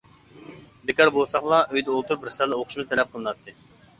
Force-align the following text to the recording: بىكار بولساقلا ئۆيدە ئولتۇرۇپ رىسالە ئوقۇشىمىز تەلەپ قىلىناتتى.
بىكار 0.89 1.11
بولساقلا 1.17 1.59
ئۆيدە 1.75 1.93
ئولتۇرۇپ 1.95 2.25
رىسالە 2.31 2.57
ئوقۇشىمىز 2.61 2.91
تەلەپ 2.95 3.13
قىلىناتتى. 3.15 3.55